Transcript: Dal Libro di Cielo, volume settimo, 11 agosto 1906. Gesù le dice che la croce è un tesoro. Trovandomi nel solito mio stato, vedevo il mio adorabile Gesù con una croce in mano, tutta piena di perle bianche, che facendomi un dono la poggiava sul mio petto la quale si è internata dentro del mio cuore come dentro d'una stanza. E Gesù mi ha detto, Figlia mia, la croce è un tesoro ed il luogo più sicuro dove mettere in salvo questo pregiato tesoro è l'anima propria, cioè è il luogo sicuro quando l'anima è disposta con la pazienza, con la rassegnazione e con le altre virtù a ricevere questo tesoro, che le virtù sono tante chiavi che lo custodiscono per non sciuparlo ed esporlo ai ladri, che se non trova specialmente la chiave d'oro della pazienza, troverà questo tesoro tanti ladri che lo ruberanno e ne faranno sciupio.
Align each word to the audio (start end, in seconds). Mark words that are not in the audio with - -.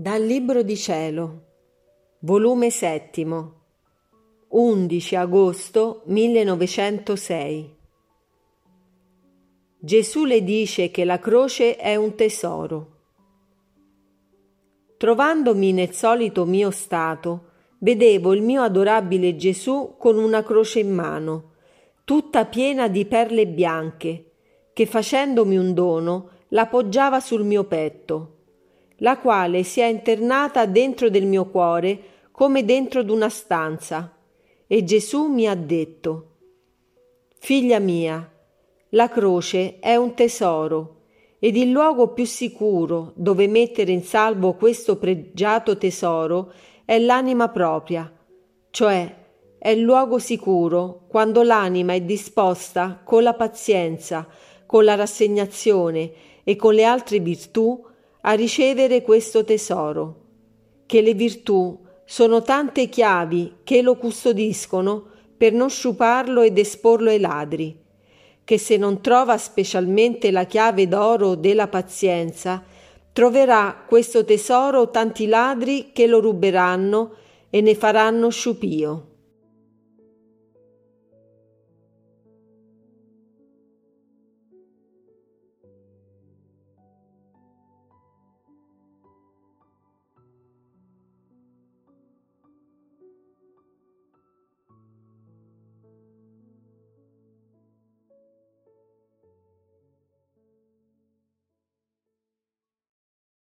Dal 0.00 0.22
Libro 0.22 0.62
di 0.62 0.78
Cielo, 0.78 1.42
volume 2.20 2.70
settimo, 2.70 3.64
11 4.48 5.16
agosto 5.16 6.00
1906. 6.06 7.76
Gesù 9.78 10.24
le 10.24 10.42
dice 10.42 10.90
che 10.90 11.04
la 11.04 11.18
croce 11.18 11.76
è 11.76 11.96
un 11.96 12.14
tesoro. 12.14 12.92
Trovandomi 14.96 15.70
nel 15.74 15.92
solito 15.92 16.46
mio 16.46 16.70
stato, 16.70 17.48
vedevo 17.80 18.32
il 18.32 18.40
mio 18.40 18.62
adorabile 18.62 19.36
Gesù 19.36 19.96
con 19.98 20.16
una 20.16 20.42
croce 20.42 20.80
in 20.80 20.94
mano, 20.94 21.50
tutta 22.04 22.46
piena 22.46 22.88
di 22.88 23.04
perle 23.04 23.46
bianche, 23.46 24.30
che 24.72 24.86
facendomi 24.86 25.58
un 25.58 25.74
dono 25.74 26.30
la 26.48 26.66
poggiava 26.68 27.20
sul 27.20 27.44
mio 27.44 27.64
petto 27.64 28.36
la 29.00 29.18
quale 29.18 29.62
si 29.62 29.80
è 29.80 29.86
internata 29.86 30.66
dentro 30.66 31.10
del 31.10 31.26
mio 31.26 31.46
cuore 31.46 31.98
come 32.30 32.64
dentro 32.64 33.02
d'una 33.02 33.28
stanza. 33.28 34.16
E 34.66 34.84
Gesù 34.84 35.26
mi 35.26 35.46
ha 35.46 35.54
detto, 35.54 36.26
Figlia 37.38 37.78
mia, 37.78 38.30
la 38.90 39.08
croce 39.08 39.78
è 39.78 39.96
un 39.96 40.14
tesoro 40.14 40.96
ed 41.38 41.56
il 41.56 41.70
luogo 41.70 42.12
più 42.12 42.24
sicuro 42.24 43.12
dove 43.14 43.48
mettere 43.48 43.92
in 43.92 44.02
salvo 44.02 44.54
questo 44.54 44.96
pregiato 44.96 45.78
tesoro 45.78 46.52
è 46.84 46.98
l'anima 46.98 47.48
propria, 47.48 48.12
cioè 48.70 49.16
è 49.58 49.70
il 49.70 49.80
luogo 49.80 50.18
sicuro 50.18 51.04
quando 51.08 51.42
l'anima 51.42 51.94
è 51.94 52.00
disposta 52.02 53.00
con 53.04 53.22
la 53.22 53.34
pazienza, 53.34 54.26
con 54.66 54.84
la 54.84 54.94
rassegnazione 54.94 56.12
e 56.44 56.56
con 56.56 56.74
le 56.74 56.84
altre 56.84 57.18
virtù 57.20 57.82
a 58.22 58.32
ricevere 58.32 59.02
questo 59.02 59.44
tesoro, 59.44 60.16
che 60.86 61.00
le 61.00 61.14
virtù 61.14 61.78
sono 62.04 62.42
tante 62.42 62.88
chiavi 62.88 63.58
che 63.64 63.82
lo 63.82 63.96
custodiscono 63.96 65.06
per 65.36 65.52
non 65.52 65.70
sciuparlo 65.70 66.42
ed 66.42 66.58
esporlo 66.58 67.10
ai 67.10 67.20
ladri, 67.20 67.78
che 68.44 68.58
se 68.58 68.76
non 68.76 69.00
trova 69.00 69.38
specialmente 69.38 70.30
la 70.30 70.44
chiave 70.44 70.88
d'oro 70.88 71.34
della 71.34 71.68
pazienza, 71.68 72.62
troverà 73.12 73.84
questo 73.86 74.24
tesoro 74.24 74.90
tanti 74.90 75.26
ladri 75.26 75.90
che 75.92 76.06
lo 76.06 76.20
ruberanno 76.20 77.14
e 77.48 77.60
ne 77.60 77.74
faranno 77.74 78.28
sciupio. 78.28 79.09